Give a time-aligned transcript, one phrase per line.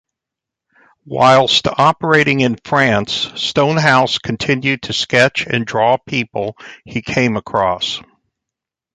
[1.05, 8.01] Whilst operating in France Stonehouse continued to sketch and draw people he came across.